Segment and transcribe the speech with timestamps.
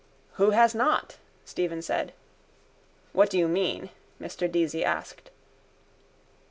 [0.31, 1.17] —Who has not?
[1.45, 2.13] Stephen said.
[3.13, 3.91] —What do you mean?
[4.19, 5.29] Mr Deasy asked.